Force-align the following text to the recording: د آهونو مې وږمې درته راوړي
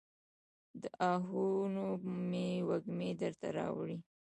د 0.81 0.83
آهونو 1.11 1.85
مې 2.27 2.49
وږمې 2.67 3.09
درته 3.21 3.47
راوړي 3.57 3.97